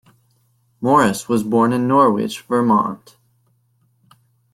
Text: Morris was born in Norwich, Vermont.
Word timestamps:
Morris 0.81 1.29
was 1.29 1.43
born 1.43 1.71
in 1.71 1.87
Norwich, 1.87 2.41
Vermont. 2.41 3.17